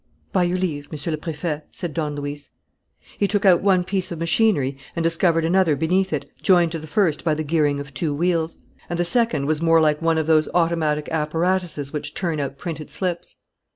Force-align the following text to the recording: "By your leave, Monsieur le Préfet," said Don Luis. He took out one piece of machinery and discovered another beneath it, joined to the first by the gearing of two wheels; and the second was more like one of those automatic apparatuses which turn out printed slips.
"By 0.33 0.45
your 0.45 0.57
leave, 0.57 0.91
Monsieur 0.91 1.11
le 1.11 1.17
Préfet," 1.19 1.61
said 1.69 1.93
Don 1.93 2.15
Luis. 2.15 2.49
He 3.19 3.27
took 3.27 3.45
out 3.45 3.61
one 3.61 3.83
piece 3.83 4.11
of 4.11 4.17
machinery 4.17 4.75
and 4.95 5.03
discovered 5.03 5.45
another 5.45 5.75
beneath 5.75 6.11
it, 6.11 6.27
joined 6.41 6.71
to 6.71 6.79
the 6.79 6.87
first 6.87 7.23
by 7.23 7.35
the 7.35 7.43
gearing 7.43 7.79
of 7.79 7.93
two 7.93 8.11
wheels; 8.11 8.57
and 8.89 8.97
the 8.97 9.05
second 9.05 9.45
was 9.45 9.61
more 9.61 9.79
like 9.79 10.01
one 10.01 10.17
of 10.17 10.25
those 10.25 10.49
automatic 10.55 11.07
apparatuses 11.09 11.93
which 11.93 12.15
turn 12.15 12.39
out 12.39 12.57
printed 12.57 12.89
slips. 12.89 13.35